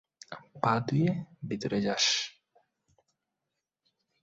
পা 0.61 0.73
ধুয়ে 0.87 1.11
ভিতরে 1.49 1.79
যাস। 1.81 2.05